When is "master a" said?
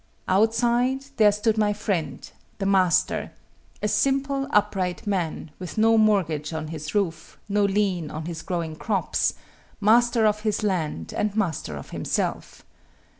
2.65-3.87